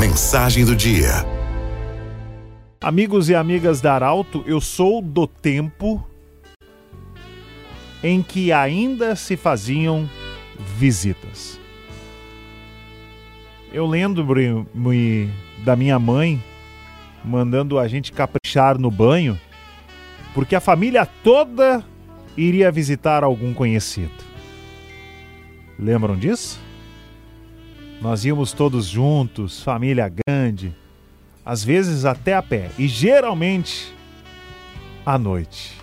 [0.00, 1.10] mensagem do dia.
[2.80, 6.02] Amigos e amigas da Arauto, eu sou do tempo
[8.02, 10.08] em que ainda se faziam
[10.78, 11.60] visitas.
[13.70, 15.28] Eu lembro-me
[15.58, 16.42] da minha mãe
[17.22, 19.38] mandando a gente caprichar no banho,
[20.32, 21.84] porque a família toda
[22.38, 24.24] iria visitar algum conhecido.
[25.78, 26.69] Lembram disso?
[28.00, 30.74] Nós íamos todos juntos, família grande,
[31.44, 33.94] às vezes até a pé, e geralmente
[35.04, 35.78] à noite.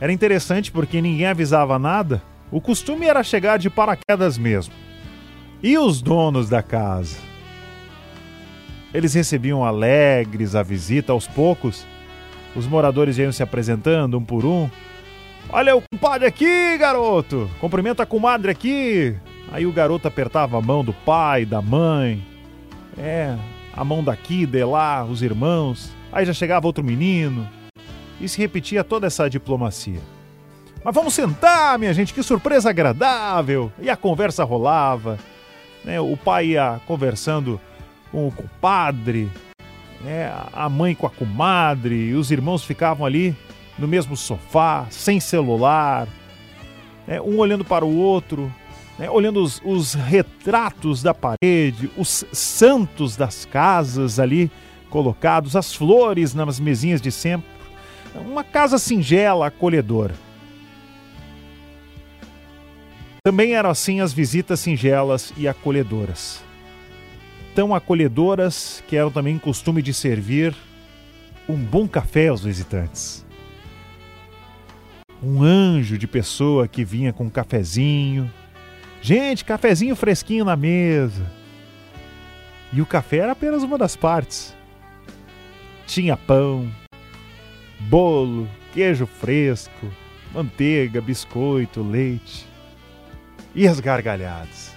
[0.00, 4.72] Era interessante porque ninguém avisava nada, o costume era chegar de paraquedas mesmo.
[5.60, 7.16] E os donos da casa?
[8.94, 11.84] Eles recebiam alegres a visita aos poucos.
[12.54, 14.70] Os moradores iam se apresentando um por um.
[15.50, 17.50] Olha o compadre aqui, garoto!
[17.60, 19.16] Cumprimenta a comadre aqui!
[19.50, 22.24] Aí o garoto apertava a mão do pai, da mãe.
[22.96, 23.36] É,
[23.72, 25.90] a mão daqui, de lá, os irmãos.
[26.12, 27.48] Aí já chegava outro menino.
[28.20, 30.00] E se repetia toda essa diplomacia.
[30.84, 33.72] Mas vamos sentar, minha gente, que surpresa agradável!
[33.80, 35.18] E a conversa rolava.
[35.84, 36.00] Né?
[36.00, 37.60] O pai ia conversando
[38.10, 39.30] com o compadre,
[40.00, 40.32] né?
[40.52, 43.36] a mãe com a comadre, e os irmãos ficavam ali
[43.78, 46.08] no mesmo sofá, sem celular,
[47.06, 47.20] né?
[47.20, 48.52] um olhando para o outro,
[48.98, 49.08] né?
[49.08, 54.50] olhando os, os retratos da parede, os santos das casas ali
[54.90, 57.48] colocados, as flores nas mesinhas de sempre.
[58.14, 60.14] Uma casa singela, acolhedora.
[63.22, 66.42] Também eram assim as visitas singelas e acolhedoras.
[67.54, 70.54] Tão acolhedoras que eram também costume de servir
[71.48, 73.26] um bom café aos visitantes.
[75.22, 78.30] Um anjo de pessoa que vinha com um cafezinho.
[79.00, 81.30] Gente, cafezinho fresquinho na mesa.
[82.72, 84.54] E o café era apenas uma das partes.
[85.86, 86.70] Tinha pão,
[87.80, 89.86] bolo, queijo fresco,
[90.34, 92.46] manteiga, biscoito, leite
[93.54, 94.76] e as gargalhadas.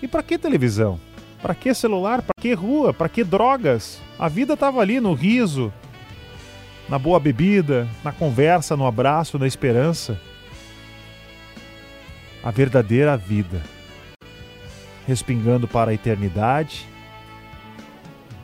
[0.00, 0.98] E para que televisão?
[1.42, 2.22] Para que celular?
[2.22, 2.94] Para que rua?
[2.94, 4.00] Para que drogas?
[4.18, 5.72] A vida estava ali no riso,
[6.88, 10.20] na boa bebida, na conversa, no abraço, na esperança.
[12.42, 13.62] A verdadeira vida,
[15.06, 16.86] respingando para a eternidade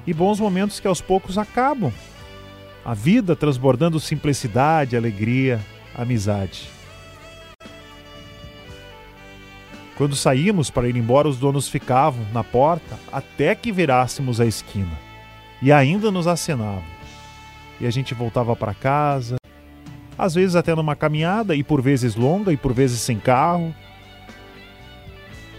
[0.06, 1.92] e bons momentos que aos poucos acabam.
[2.84, 5.60] A vida transbordando simplicidade, alegria,
[5.94, 6.68] amizade.
[9.96, 15.06] Quando saímos para ir embora, os donos ficavam na porta até que virássemos a esquina
[15.62, 16.84] e ainda nos acenavam.
[17.80, 19.36] E a gente voltava para casa,
[20.18, 23.74] às vezes até numa caminhada, e por vezes longa e por vezes sem carro.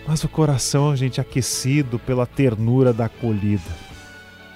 [0.07, 3.69] Mas o coração, gente, aquecido pela ternura da acolhida.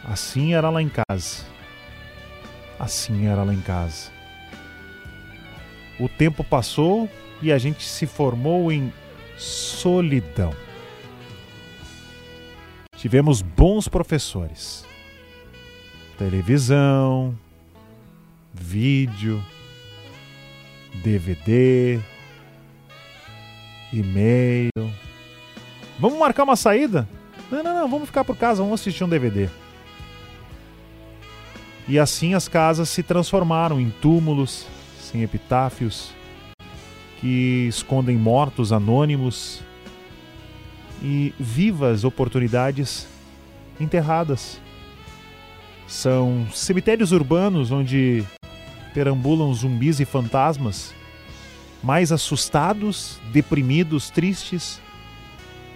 [0.01, 1.45] Assim era lá em casa.
[2.79, 4.09] Assim era lá em casa.
[6.00, 7.09] O tempo passou
[7.41, 8.94] e a gente se formou em
[9.38, 10.56] solidão.
[12.95, 14.85] Tivemos bons professores.
[16.18, 17.38] Televisão,
[18.53, 19.44] vídeo,
[21.03, 22.00] DVD,
[23.91, 24.72] e-mail.
[26.01, 27.07] Vamos marcar uma saída?
[27.51, 29.47] Não, não, não, vamos ficar por casa, vamos assistir um DVD.
[31.88, 34.66] E assim as casas se transformaram em túmulos,
[35.00, 36.12] sem epitáfios,
[37.19, 39.62] que escondem mortos anônimos
[41.03, 43.07] e vivas oportunidades
[43.79, 44.59] enterradas.
[45.88, 48.23] São cemitérios urbanos onde
[48.91, 50.95] perambulam zumbis e fantasmas,
[51.83, 54.81] mais assustados, deprimidos, tristes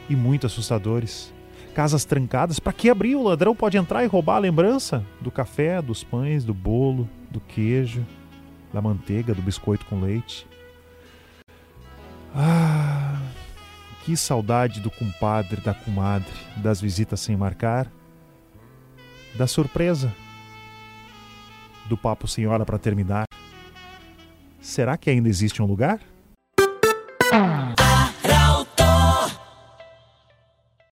[0.10, 1.34] e muito assustadores.
[1.74, 3.16] Casas trancadas, para que abrir?
[3.16, 7.42] O ladrão pode entrar e roubar a lembrança do café, dos pães, do bolo, do
[7.42, 8.06] queijo,
[8.72, 10.48] da manteiga, do biscoito com leite.
[12.34, 13.20] Ah,
[14.06, 17.92] que saudade do compadre, da comadre, das visitas sem marcar,
[19.36, 20.14] da surpresa,
[21.88, 23.26] do papo sem hora para terminar.
[24.60, 26.00] Será que ainda existe um lugar?